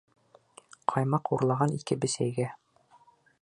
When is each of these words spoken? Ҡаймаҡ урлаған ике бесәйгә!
Ҡаймаҡ 0.93 1.31
урлаған 1.37 1.75
ике 1.77 1.99
бесәйгә! 2.07 2.49